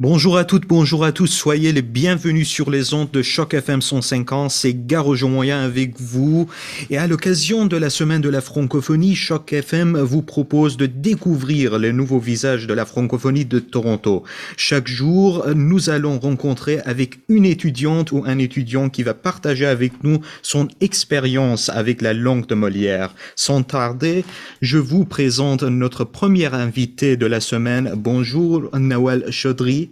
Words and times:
Bonjour 0.00 0.38
à 0.38 0.44
toutes, 0.44 0.68
bonjour 0.68 1.04
à 1.04 1.10
tous, 1.10 1.26
soyez 1.26 1.72
les 1.72 1.82
bienvenus 1.82 2.46
sur 2.46 2.70
les 2.70 2.94
ondes 2.94 3.10
de 3.10 3.20
Choc 3.20 3.52
FM 3.52 3.82
150, 3.82 4.48
c'est 4.48 4.86
Garo 4.86 5.16
Moyen 5.26 5.60
avec 5.60 6.00
vous. 6.00 6.48
Et 6.88 6.96
à 6.98 7.08
l'occasion 7.08 7.66
de 7.66 7.76
la 7.76 7.90
semaine 7.90 8.20
de 8.20 8.28
la 8.28 8.40
francophonie, 8.40 9.16
Choc 9.16 9.52
FM 9.52 9.98
vous 9.98 10.22
propose 10.22 10.76
de 10.76 10.86
découvrir 10.86 11.80
les 11.80 11.92
nouveaux 11.92 12.20
visages 12.20 12.68
de 12.68 12.74
la 12.74 12.86
francophonie 12.86 13.44
de 13.44 13.58
Toronto. 13.58 14.22
Chaque 14.56 14.86
jour, 14.86 15.44
nous 15.56 15.90
allons 15.90 16.20
rencontrer 16.20 16.78
avec 16.84 17.18
une 17.28 17.44
étudiante 17.44 18.12
ou 18.12 18.22
un 18.24 18.38
étudiant 18.38 18.90
qui 18.90 19.02
va 19.02 19.14
partager 19.14 19.66
avec 19.66 20.04
nous 20.04 20.20
son 20.42 20.68
expérience 20.80 21.70
avec 21.70 22.02
la 22.02 22.14
langue 22.14 22.46
de 22.46 22.54
Molière. 22.54 23.16
Sans 23.34 23.64
tarder, 23.64 24.24
je 24.62 24.78
vous 24.78 25.04
présente 25.04 25.64
notre 25.64 26.04
première 26.04 26.54
invitée 26.54 27.16
de 27.16 27.26
la 27.26 27.40
semaine. 27.40 27.94
Bonjour, 27.96 28.70
Nawal 28.78 29.32
Chaudry. 29.32 29.87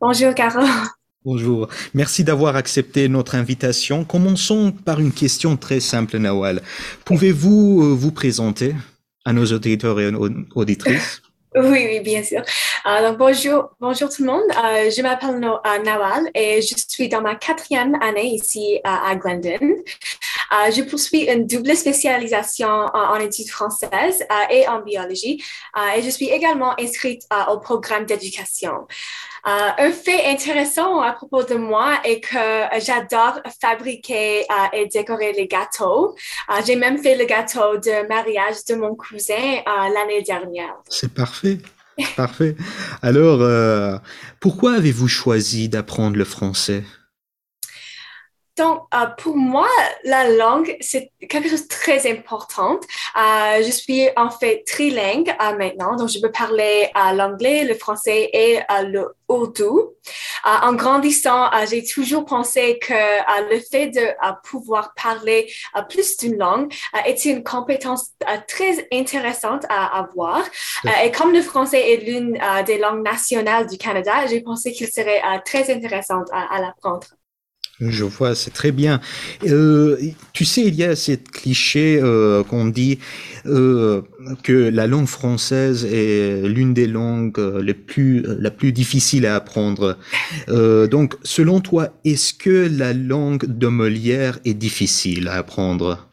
Bonjour, 0.00 0.34
Caro. 0.34 0.60
Bonjour. 1.22 1.68
Merci 1.92 2.24
d'avoir 2.24 2.56
accepté 2.56 3.06
notre 3.08 3.34
invitation. 3.34 4.04
Commençons 4.04 4.72
par 4.72 5.00
une 5.00 5.12
question 5.12 5.58
très 5.58 5.80
simple, 5.80 6.16
Nawal. 6.16 6.62
Pouvez-vous 7.04 7.82
euh, 7.82 7.94
vous 7.94 8.10
présenter 8.10 8.74
à 9.26 9.34
nos 9.34 9.44
auditeurs 9.46 10.00
et 10.00 10.10
auditrices? 10.54 11.22
Oui, 11.56 11.84
oui, 11.84 11.98
bien 11.98 12.22
sûr. 12.22 12.42
Euh, 12.86 13.08
donc, 13.08 13.18
bonjour, 13.18 13.70
bonjour 13.80 14.08
tout 14.08 14.22
le 14.22 14.30
monde. 14.30 14.48
Euh, 14.50 14.88
je 14.88 15.02
m'appelle 15.02 15.40
Nawal 15.40 16.30
et 16.32 16.62
je 16.62 16.76
suis 16.86 17.08
dans 17.08 17.22
ma 17.22 17.34
quatrième 17.34 17.96
année 18.00 18.36
ici 18.36 18.78
à 18.84 19.16
Glendon. 19.16 19.58
Je 20.50 20.82
poursuis 20.82 21.30
une 21.30 21.46
double 21.46 21.76
spécialisation 21.76 22.68
en, 22.68 23.16
études 23.16 23.50
françaises 23.50 24.24
et 24.50 24.66
en 24.68 24.80
biologie 24.80 25.42
et 25.96 26.02
je 26.02 26.10
suis 26.10 26.28
également 26.28 26.74
inscrite 26.80 27.22
au 27.48 27.58
programme 27.58 28.04
d'éducation. 28.04 28.86
Euh, 29.46 29.86
un 29.86 29.90
fait 29.90 30.26
intéressant 30.26 31.00
à 31.00 31.12
propos 31.12 31.42
de 31.44 31.54
moi 31.54 31.98
est 32.04 32.20
que 32.20 32.80
j'adore 32.84 33.40
fabriquer 33.60 34.40
euh, 34.42 34.76
et 34.76 34.86
décorer 34.86 35.32
les 35.32 35.46
gâteaux. 35.46 36.14
Euh, 36.50 36.60
j'ai 36.66 36.76
même 36.76 36.98
fait 36.98 37.16
le 37.16 37.24
gâteau 37.24 37.78
de 37.78 38.06
mariage 38.06 38.64
de 38.68 38.74
mon 38.74 38.94
cousin 38.94 39.62
l'année 39.66 40.22
dernière. 40.22 40.74
C'est 40.88 41.14
parfait. 41.14 41.58
Parfait. 42.16 42.56
Alors, 43.02 44.00
pourquoi 44.40 44.74
avez-vous 44.74 45.08
choisi 45.08 45.68
d'apprendre 45.68 46.16
le 46.16 46.24
français? 46.24 46.84
Donc, 48.60 48.82
euh, 48.92 49.06
pour 49.16 49.38
moi, 49.38 49.68
la 50.04 50.28
langue, 50.28 50.76
c'est 50.82 51.12
quelque 51.30 51.48
chose 51.48 51.62
de 51.62 51.68
très 51.68 52.10
important. 52.10 52.78
Euh, 53.16 53.62
je 53.62 53.70
suis 53.70 54.06
en 54.16 54.28
fait 54.28 54.64
trilingue 54.66 55.30
euh, 55.30 55.56
maintenant, 55.56 55.96
donc 55.96 56.10
je 56.10 56.20
peux 56.20 56.30
parler 56.30 56.90
l'anglais, 57.14 57.64
le 57.64 57.74
français 57.74 58.28
et 58.34 58.58
le 58.84 59.14
ourdou. 59.28 59.94
en 60.44 60.74
grandissant, 60.74 61.48
j'ai 61.70 61.82
toujours 61.84 62.26
pensé 62.26 62.78
que 62.80 63.00
le 63.50 63.60
fait 63.60 63.86
de 63.86 64.06
pouvoir 64.42 64.92
parler 64.94 65.50
plus 65.88 66.18
d'une 66.18 66.36
langue 66.36 66.70
était 67.06 67.30
une 67.30 67.42
compétence 67.42 68.10
très 68.46 68.88
intéressante 68.92 69.64
à 69.70 70.00
avoir. 70.00 70.42
et 71.02 71.10
comme 71.12 71.32
le 71.32 71.40
français 71.40 71.92
est 71.92 72.04
l'une 72.08 72.38
des 72.66 72.76
langues 72.76 73.04
nationales 73.04 73.68
du 73.68 73.78
Canada, 73.78 74.26
j'ai 74.26 74.42
pensé 74.42 74.72
qu'il 74.72 74.88
serait 74.88 75.22
très 75.46 75.72
intéressant 75.72 76.24
à 76.32 76.60
l'apprendre. 76.60 77.06
Je 77.80 78.04
vois, 78.04 78.34
c'est 78.34 78.50
très 78.50 78.72
bien. 78.72 79.00
Euh, 79.44 79.98
tu 80.34 80.44
sais, 80.44 80.62
il 80.62 80.74
y 80.74 80.84
a 80.84 80.94
cette 80.94 81.30
cliché 81.30 81.98
euh, 82.02 82.44
qu'on 82.44 82.66
dit 82.66 82.98
euh, 83.46 84.02
que 84.42 84.52
la 84.52 84.86
langue 84.86 85.06
française 85.06 85.86
est 85.86 86.42
l'une 86.46 86.74
des 86.74 86.86
langues 86.86 87.38
les 87.38 87.72
plus 87.72 88.22
la 88.26 88.50
plus 88.50 88.72
difficile 88.72 89.24
à 89.24 89.36
apprendre. 89.36 89.96
Donc, 90.48 91.16
selon 91.22 91.60
toi, 91.60 91.88
est-ce 92.04 92.34
que 92.34 92.68
la 92.70 92.92
langue 92.92 93.46
de 93.46 93.66
Molière 93.68 94.38
est 94.44 94.54
difficile 94.54 95.28
à 95.28 95.36
apprendre? 95.36 96.06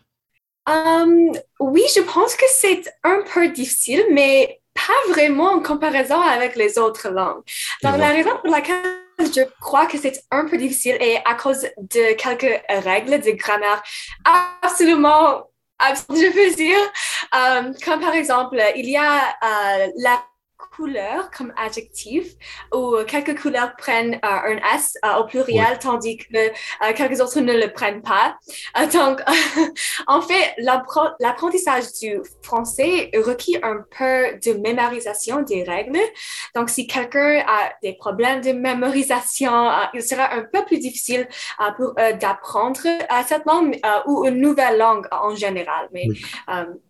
Um, 0.67 1.31
Oui, 1.59 1.83
je 1.95 2.02
pense 2.02 2.36
que 2.36 2.45
c'est 2.49 2.83
un 3.03 3.23
peu 3.33 3.49
difficile, 3.49 4.03
mais 4.13 4.59
pas 4.73 5.13
vraiment 5.13 5.53
en 5.53 5.59
comparaison 5.59 6.19
avec 6.21 6.55
les 6.55 6.77
autres 6.77 7.09
langues. 7.09 7.43
Donc, 7.83 7.97
la 7.97 8.09
raison 8.09 8.31
pour 8.42 8.52
laquelle 8.52 9.06
je 9.20 9.42
crois 9.60 9.86
que 9.86 9.98
c'est 9.98 10.23
un 10.32 10.45
peu 10.45 10.58
difficile 10.58 10.98
et 11.00 11.17
à 11.26 11.36
cause 11.36 11.67
de 11.78 12.14
quelques 12.16 12.61
règles 12.70 13.20
de 13.22 13.32
grammaire 13.32 13.83
absolument 14.61 15.44
absurdes, 15.80 16.17
je 16.17 16.32
peux 16.32 16.55
dire. 16.55 16.80
Euh, 17.36 17.73
comme 17.83 18.00
par 18.00 18.14
exemple, 18.14 18.61
il 18.76 18.89
y 18.89 18.98
a 18.98 19.17
euh, 19.17 19.88
la 19.98 20.23
couleur 20.57 21.29
comme 21.31 21.53
adjectif 21.55 22.33
ou 22.73 22.95
quelques 23.07 23.39
couleurs 23.39 23.75
prennent 23.77 24.15
euh, 24.15 24.19
un 24.23 24.75
S 24.75 24.97
euh, 25.05 25.19
au 25.19 25.25
pluriel 25.25 25.77
tandis 25.79 26.17
que 26.17 26.25
euh, 26.35 26.93
quelques 26.95 27.19
autres 27.21 27.39
ne 27.39 27.53
le 27.53 27.71
prennent 27.71 28.01
pas. 28.01 28.37
donc, 28.91 29.21
en 30.07 30.21
fait, 30.21 30.55
l'apprentissage 30.57 31.93
du 32.01 32.21
français 32.41 33.11
requiert 33.15 33.63
un 33.63 33.83
peu 33.97 34.37
de 34.43 34.57
mémorisation 34.59 35.41
des 35.41 35.63
règles. 35.63 35.99
Donc, 36.55 36.69
si 36.69 36.87
quelqu'un 36.87 37.43
a 37.47 37.73
des 37.81 37.93
problèmes 37.93 38.41
de 38.41 38.51
mémorisation, 38.51 39.69
il 39.93 40.01
sera 40.01 40.33
un 40.33 40.43
peu 40.51 40.63
plus 40.65 40.79
difficile 40.79 41.27
pour 41.77 41.93
d'apprendre 42.19 42.81
cette 43.27 43.45
langue 43.45 43.79
ou 44.07 44.25
une 44.25 44.41
nouvelle 44.41 44.77
langue 44.77 45.07
en 45.11 45.35
général. 45.35 45.89
Mais 45.93 46.07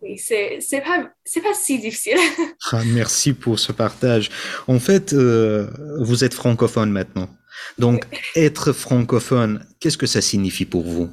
oui, 0.02 0.18
c'est 0.18 0.82
pas, 0.84 1.04
pas 1.42 1.54
si 1.54 1.80
difficile. 1.80 2.18
Ah, 2.72 2.82
merci 2.86 3.34
pour 3.34 3.57
ce 3.58 3.72
partage. 3.72 4.30
En 4.68 4.80
fait, 4.80 5.14
euh, 5.14 5.68
vous 6.00 6.24
êtes 6.24 6.34
francophone 6.34 6.92
maintenant. 6.92 7.30
Donc, 7.78 8.06
être 8.36 8.72
francophone, 8.72 9.66
qu'est-ce 9.80 9.98
que 9.98 10.08
ça 10.08 10.22
signifie 10.22 10.66
pour 10.66 10.84
vous? 10.84 11.10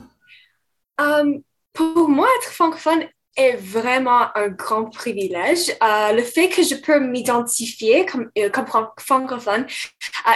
Euh, 1.00 1.38
pour 1.72 2.08
moi, 2.08 2.28
être 2.40 2.52
francophone 2.52 3.04
est 3.36 3.56
vraiment 3.56 4.28
un 4.36 4.48
grand 4.48 4.84
privilège. 4.84 5.70
Euh, 5.82 6.12
le 6.12 6.22
fait 6.22 6.48
que 6.48 6.62
je 6.62 6.76
peux 6.76 7.00
m'identifier 7.00 8.06
comme, 8.06 8.30
comme 8.52 8.86
francophone 8.96 9.66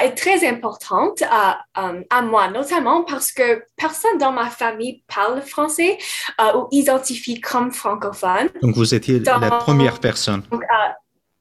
est 0.03 0.15
très 0.15 0.45
importante 0.49 1.23
à 1.23 2.23
moi, 2.23 2.49
notamment 2.49 3.05
parce 3.05 3.31
que 3.31 3.63
personne 3.77 4.19
dans 4.19 4.33
ma 4.33 4.51
famille 4.51 5.05
parle 5.07 5.41
français 5.43 5.97
ou 6.57 6.67
identifie 6.73 7.41
comme 7.41 7.71
francophone. 7.71 8.49
Donc, 8.63 8.75
vous 8.75 8.93
étiez 8.93 9.21
la 9.21 9.51
première 9.53 10.01
personne. 10.01 10.43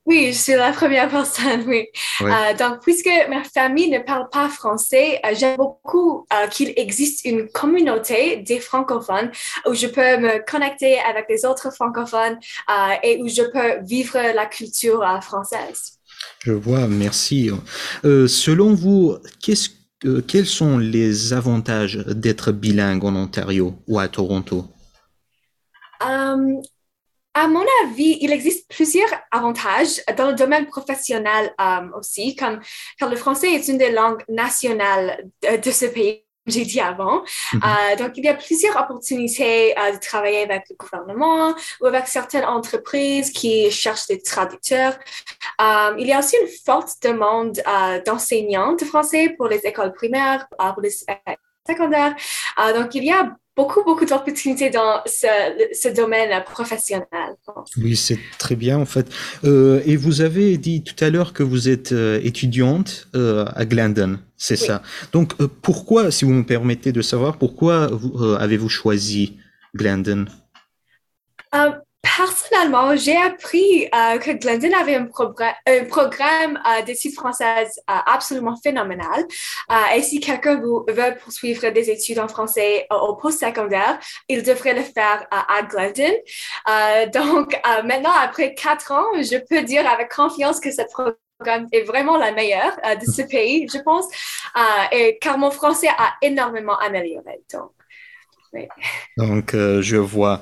Oui, 0.07 0.31
je 0.31 0.37
suis 0.37 0.53
la 0.53 0.71
première 0.71 1.09
personne, 1.09 1.65
oui. 1.67 1.87
Euh, 2.21 2.53
donc, 2.57 2.79
puisque 2.81 3.09
ma 3.29 3.43
famille 3.43 3.89
ne 3.89 3.99
parle 3.99 4.29
pas 4.29 4.47
français, 4.47 5.19
euh, 5.25 5.35
j'aime 5.37 5.57
beaucoup 5.57 6.25
euh, 6.31 6.47
qu'il 6.47 6.71
existe 6.77 7.25
une 7.25 7.49
communauté 7.49 8.37
des 8.37 8.61
francophones 8.61 9.29
où 9.67 9.73
je 9.73 9.87
peux 9.87 10.17
me 10.17 10.49
connecter 10.49 10.97
avec 10.99 11.25
les 11.29 11.45
autres 11.45 11.73
francophones 11.73 12.39
et 13.03 13.21
où 13.21 13.27
je 13.27 13.41
peux 13.51 13.83
vivre 13.85 14.17
la 14.33 14.45
culture 14.45 15.03
française. 15.21 15.99
Je 16.45 16.53
vois, 16.53 16.87
merci. 16.87 17.51
selon 18.03 18.73
vous, 18.73 19.17
qu'est-ce 19.41 19.69
quels 20.27 20.45
sont 20.45 20.77
les 20.77 21.33
avantages 21.33 21.97
d'être 21.97 22.51
bilingue 22.51 23.03
en 23.03 23.15
Ontario 23.15 23.73
ou 23.87 23.97
à 23.99 24.07
Toronto? 24.07 24.67
À 27.37 27.47
mon 27.47 27.63
avis, 27.83 28.17
il 28.21 28.31
existe 28.31 28.67
plusieurs 28.67 29.11
avantages 29.31 30.01
dans 30.17 30.29
le 30.29 30.33
domaine 30.33 30.65
professionnel 30.65 31.53
euh, 31.61 31.87
aussi, 31.95 32.35
comme 32.35 32.59
car 32.97 33.11
le 33.11 33.15
français 33.15 33.53
est 33.53 33.67
une 33.67 33.77
des 33.77 33.91
langues 33.91 34.23
nationales 34.27 35.23
de, 35.43 35.71
ce 35.71 35.85
pays 35.85 36.23
j'ai 36.47 36.65
dit 36.65 36.79
avant. 36.79 37.23
Mhm. 37.53 37.61
Euh, 37.63 37.95
donc, 37.97 38.13
il 38.15 38.23
y 38.23 38.27
a 38.27 38.33
plusieurs 38.33 38.75
opportunités 38.75 39.77
euh, 39.77 39.91
de 39.91 39.99
travailler 39.99 40.43
avec 40.43 40.63
le 40.67 40.77
gouvernement 40.77 41.53
ou 41.79 41.85
avec 41.85 42.07
certaines 42.07 42.45
entreprises 42.45 43.29
qui 43.31 43.69
cherchent 43.69 44.07
des 44.07 44.19
traducteurs. 44.19 44.97
il 45.99 46.07
y 46.07 46.13
a 46.13 46.19
aussi 46.19 46.37
une 46.41 46.49
forte 46.65 46.93
demande 47.03 47.61
d'enseignants 48.03 48.73
de 48.73 48.83
français 48.83 49.35
pour 49.37 49.47
les 49.47 49.59
écoles 49.59 49.93
primaires, 49.93 50.47
pour 50.73 50.81
les 50.81 50.89
secondaires. 51.69 52.15
donc, 52.73 52.95
il 52.95 53.03
y 53.03 53.11
a 53.11 53.37
beaucoup, 53.57 53.83
beaucoup 53.83 54.05
d'opportunités 54.05 54.69
dans 54.69 55.01
ce, 55.05 55.93
domaine 55.93 56.43
professionnel. 56.43 57.07
Oui, 57.77 57.95
c'est 57.97 58.19
très 58.37 58.55
bien 58.55 58.77
en 58.77 58.85
fait. 58.85 59.07
Euh, 59.43 59.81
et 59.85 59.95
vous 59.95 60.21
avez 60.21 60.57
dit 60.57 60.83
tout 60.83 61.03
à 61.03 61.09
l'heure 61.09 61.33
que 61.33 61.43
vous 61.43 61.67
êtes 61.67 61.91
euh, 61.91 62.21
étudiante 62.23 63.07
euh, 63.15 63.45
à 63.55 63.65
Glendon, 63.65 64.19
c'est 64.37 64.55
ça. 64.55 64.83
Donc 65.11 65.33
pourquoi, 65.61 66.11
si 66.11 66.23
vous 66.23 66.33
me 66.33 66.45
permettez 66.45 66.91
de 66.91 67.01
savoir, 67.01 67.37
pourquoi 67.37 67.89
avez-vous 68.39 68.69
choisi 68.69 69.37
Glendon? 69.75 70.25
Personnellement, 72.17 72.95
j'ai 72.95 73.15
appris 73.15 73.85
euh, 73.93 74.17
que 74.17 74.31
Glendon 74.31 74.71
avait 74.73 74.95
un, 74.95 75.07
un 75.07 75.85
programme 75.85 76.59
euh, 76.65 76.81
d'études 76.81 77.13
françaises 77.13 77.79
euh, 77.87 77.93
absolument 78.07 78.55
phénoménal. 78.55 79.23
et 79.95 80.01
si 80.01 80.19
quelqu'un 80.19 80.59
veut 80.59 81.15
poursuivre 81.21 81.69
des 81.69 81.91
études 81.91 82.17
en 82.17 82.27
français 82.27 82.87
au 82.89 83.13
post-secondaire, 83.13 83.99
il 84.29 84.41
devrait 84.41 84.73
le 84.73 84.81
faire 84.81 85.27
à 85.29 85.61
Glendon. 85.61 86.15
donc, 87.13 87.55
maintenant, 87.83 88.13
après 88.19 88.55
quatre 88.55 88.91
ans, 88.91 89.05
je 89.17 89.37
peux 89.37 89.61
dire 89.61 89.87
avec 89.87 90.11
confiance 90.11 90.59
que 90.59 90.71
ce 90.71 90.81
programme 90.91 91.67
est 91.71 91.83
vraiment 91.83 92.17
la 92.17 92.31
meilleure 92.31 92.75
de 92.99 93.05
ce 93.05 93.21
pays, 93.29 93.67
je 93.71 93.77
pense, 93.79 94.05
et, 94.91 95.19
car 95.21 95.37
mon 95.37 95.51
français 95.51 95.89
a 95.89 96.15
énormément 96.23 96.77
amélioré. 96.79 97.41
Donc, 97.53 97.76
donc, 99.17 99.53
euh, 99.53 99.81
je 99.81 99.97
vois. 99.97 100.41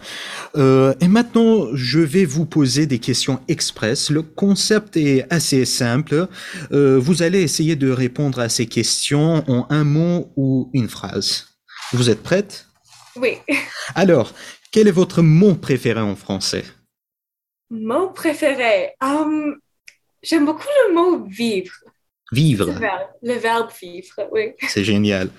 Euh, 0.55 0.93
et 0.99 1.07
maintenant, 1.07 1.67
je 1.73 1.99
vais 1.99 2.25
vous 2.25 2.45
poser 2.45 2.85
des 2.85 2.99
questions 2.99 3.39
express. 3.47 4.09
Le 4.09 4.21
concept 4.21 4.97
est 4.97 5.25
assez 5.31 5.65
simple. 5.65 6.27
Euh, 6.71 6.99
vous 6.99 7.23
allez 7.23 7.41
essayer 7.41 7.75
de 7.75 7.89
répondre 7.89 8.39
à 8.39 8.49
ces 8.49 8.67
questions 8.67 9.43
en 9.49 9.67
un 9.69 9.83
mot 9.83 10.31
ou 10.35 10.69
une 10.73 10.89
phrase. 10.89 11.47
Vous 11.93 12.09
êtes 12.09 12.23
prête? 12.23 12.67
Oui. 13.15 13.37
Alors, 13.95 14.33
quel 14.71 14.87
est 14.87 14.91
votre 14.91 15.21
mot 15.21 15.55
préféré 15.55 16.01
en 16.01 16.15
français? 16.15 16.65
Mot 17.69 18.09
préféré 18.09 18.91
um, 19.01 19.55
J'aime 20.21 20.45
beaucoup 20.45 20.67
le 20.87 20.95
mot 20.95 21.25
vivre. 21.25 21.73
Vivre. 22.31 22.73
Le 23.21 23.33
verbe, 23.33 23.69
vivre, 23.79 24.27
oui. 24.31 24.53
C'est 24.67 24.83
génial. 24.83 25.29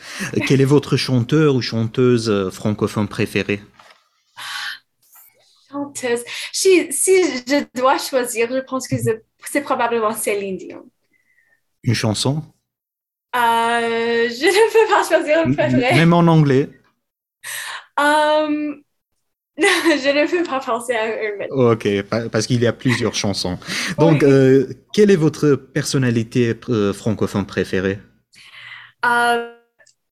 Quel 0.47 0.61
est 0.61 0.67
votre 0.67 0.97
chanteur 0.97 1.55
ou 1.57 1.63
chanteuse 1.63 2.31
euh, 2.31 2.51
francophone 2.51 3.09
préférée 3.09 3.61
Chanteuse. 5.71 6.23
Si, 6.53 6.93
si, 6.93 7.23
je 7.47 7.65
dois 7.75 7.99
choisir, 7.99 8.49
je 8.53 8.61
pense 8.61 8.87
que 8.87 8.97
c'est 8.97 9.61
probablement 9.63 10.13
Céline 10.13 10.57
Dion. 10.57 10.89
Une 11.83 11.95
chanson? 11.95 12.43
Euh, 13.35 14.29
Je 14.29 14.47
ne 14.47 14.73
peux 14.73 14.93
pas 14.93 15.07
choisir 15.07 15.45
une 15.45 15.57
préférée. 15.57 15.95
Même 15.95 16.13
en 16.13 16.27
anglais 16.27 16.71
um, 17.99 18.83
je 19.59 20.11
ne 20.11 20.31
peux 20.31 20.43
pas 20.43 20.61
penser 20.61 20.95
à 20.95 21.07
une. 21.07 21.47
Ok, 21.51 21.89
parce 22.31 22.47
qu'il 22.47 22.61
y 22.61 22.67
a 22.67 22.73
plusieurs 22.73 23.15
chansons. 23.15 23.59
Donc, 23.99 24.23
euh, 24.23 24.67
quelle 24.93 25.11
est 25.11 25.17
votre 25.17 25.55
personnalité 25.55 26.55
euh, 26.69 26.93
francophone 26.93 27.47
préférée? 27.47 27.99
Euh, 29.05 29.51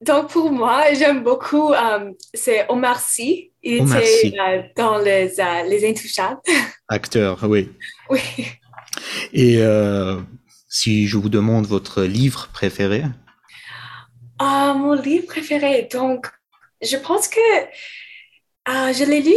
Donc, 0.01 0.31
pour 0.31 0.51
moi, 0.51 0.95
j'aime 0.95 1.23
beaucoup, 1.23 1.73
c'est 2.33 2.67
Omar 2.71 3.01
Sy. 3.01 3.53
Il 3.63 3.83
était 3.83 4.73
dans 4.77 4.99
les, 4.99 5.33
les 5.69 5.89
Intouchables. 5.91 6.41
Acteur, 6.89 7.39
oui. 7.45 7.71
Oui. 8.09 8.21
Et 9.33 9.61
si 10.69 11.07
je 11.07 11.17
vous 11.19 11.29
demande 11.29 11.67
votre 11.67 12.03
livre 12.03 12.49
préféré? 12.53 13.03
Mon 14.41 14.95
livre 14.95 15.27
préféré, 15.27 15.89
donc, 15.93 16.27
je 16.83 16.97
pense 16.97 17.29
que 17.29 17.41
ah, 18.67 18.93
je 18.93 19.05
l'ai 19.05 19.21
lu 19.21 19.35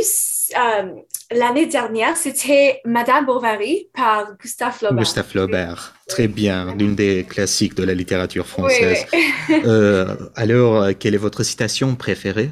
euh, 0.58 0.96
l'année 1.32 1.66
dernière. 1.66 2.16
C'était 2.16 2.82
Madame 2.86 3.26
Bovary 3.26 3.90
par 3.94 4.38
Gustave 4.38 4.78
Flaubert. 4.78 5.00
Gustave 5.00 5.28
Flaubert, 5.28 5.96
très 6.08 6.28
bien, 6.28 6.74
l'une 6.76 6.96
des 6.96 7.26
classiques 7.26 7.76
de 7.76 7.84
la 7.84 7.94
littérature 7.94 8.48
française. 8.48 9.06
Euh, 9.50 10.16
alors, 10.36 10.90
quelle 11.00 11.16
est 11.16 11.20
votre 11.20 11.44
citation 11.44 11.96
préférée? 11.96 12.52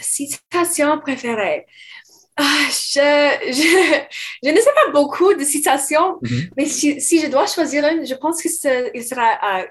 Citation 0.00 0.98
préférée. 1.00 1.66
Ah, 2.36 2.66
je, 2.70 3.52
je, 4.42 4.50
ne 4.50 4.56
sais 4.56 4.74
pas 4.74 4.90
beaucoup 4.92 5.34
de 5.34 5.44
citations, 5.44 6.18
mm-hmm. 6.22 6.50
mais 6.56 6.66
si, 6.66 7.20
je 7.20 7.28
dois 7.28 7.46
choisir 7.46 7.84
une, 7.86 8.06
je 8.06 8.14
pense 8.14 8.42
que 8.42 8.48
ce 8.48 8.90
sera 9.08 9.60
euh, 9.60 9.64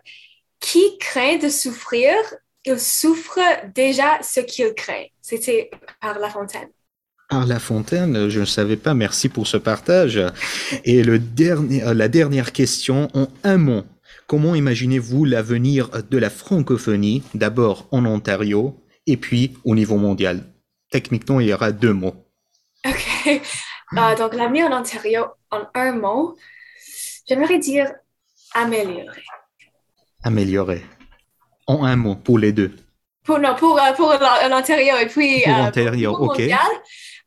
Qui 0.60 0.98
craint 0.98 1.38
de 1.38 1.50
souffrir 1.50 2.14
il 2.66 2.80
souffre 2.80 3.40
déjà 3.74 4.20
ce 4.22 4.40
qu'il 4.40 4.74
craint. 4.74 5.06
C'était 5.22 5.70
par 6.02 6.20
La 6.20 6.30
Fontaine. 6.30 6.70
Par 7.30 7.46
La 7.46 7.60
Fontaine, 7.60 8.30
je 8.30 8.42
ne 8.42 8.46
savais 8.46 8.78
pas. 8.78 8.94
Merci 8.94 9.30
pour 9.30 9.48
ce 9.48 9.58
partage. 9.58 10.22
Et 10.84 11.04
le 11.04 11.20
dernier, 11.20 11.84
euh, 11.84 11.94
la 11.94 12.08
dernière 12.08 12.52
question 12.52 13.10
en 13.14 13.28
un 13.44 13.58
mot. 13.58 13.84
Comment 14.28 14.56
imaginez-vous 14.56 15.26
l'avenir 15.26 15.90
de 16.10 16.18
la 16.18 16.30
francophonie, 16.30 17.24
d'abord 17.34 17.88
en 17.92 18.06
Ontario 18.06 18.80
et 19.06 19.18
puis 19.18 19.58
au 19.66 19.76
niveau 19.76 19.98
mondial? 19.98 20.44
Techniquement, 20.90 21.40
il 21.40 21.48
y 21.48 21.54
aura 21.54 21.72
deux 21.72 21.94
mots. 21.94 22.16
OK. 22.86 23.42
Euh, 23.98 24.16
donc, 24.16 24.34
l'avenir 24.34 24.68
en 24.68 24.80
Ontario, 24.80 25.26
en 25.52 25.68
un 25.76 25.92
mot, 25.94 26.36
j'aimerais 27.28 27.60
dire 27.60 27.92
améliorer. 28.54 29.24
Améliorer. 30.24 30.84
En 31.68 31.84
un 31.84 31.96
mot, 31.96 32.16
pour 32.16 32.38
les 32.38 32.52
deux. 32.52 32.72
Pour, 33.24 33.40
non, 33.40 33.56
pour, 33.56 33.80
euh, 33.80 33.94
pour 33.96 34.14
l'Ontario 34.50 34.96
et 35.02 35.06
puis 35.08 35.44
pour 35.44 35.54
euh, 35.54 36.10
ok. 36.10 36.40
Mondial, 36.40 36.60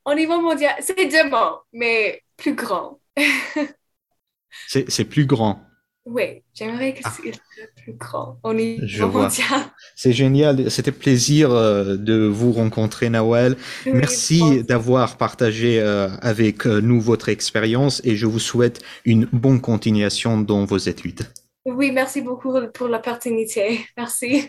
au 0.04 0.14
niveau 0.14 0.40
mondial, 0.40 0.74
c'est 0.80 1.06
deux 1.06 1.28
mots, 1.30 1.60
mais 1.72 2.22
plus 2.36 2.54
grand. 2.54 3.00
c'est 4.68 5.04
plus 5.04 5.24
grand. 5.24 5.62
Oui, 6.04 6.42
j'aimerais 6.54 6.92
que 6.94 7.00
ah. 7.04 7.12
c'est 7.16 7.40
plus 7.82 7.94
grand 7.94 8.38
au 8.44 8.52
niveau 8.52 8.86
Je 8.86 9.04
mondial. 9.04 9.60
C'est 9.96 10.12
génial. 10.12 10.70
C'était 10.70 10.92
plaisir 10.92 11.50
euh, 11.50 11.96
de 11.96 12.26
vous 12.26 12.52
rencontrer, 12.52 13.08
Nawel. 13.08 13.56
Merci 13.86 14.62
d'avoir 14.64 15.16
partagé 15.16 15.80
avec 15.80 16.66
nous 16.66 17.00
votre 17.00 17.30
expérience 17.30 18.02
et 18.04 18.16
je 18.16 18.26
vous 18.26 18.38
souhaite 18.38 18.82
une 19.06 19.26
bonne 19.32 19.62
continuation 19.62 20.38
dans 20.38 20.66
vos 20.66 20.78
études. 20.78 21.26
Oui, 21.66 21.90
merci 21.92 22.22
beaucoup 22.22 22.52
pour 22.72 22.88
l'opportunité. 22.88 23.84
Merci. 23.96 24.48